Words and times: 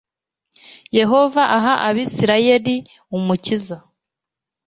yehova 0.97 1.43
aha 1.57 1.73
abisirayeli 1.87 2.75
umukiza 3.15 3.77